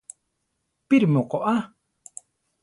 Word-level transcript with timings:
¿Píri 0.87 1.07
mu 1.13 1.21
koʼa? 1.31 1.53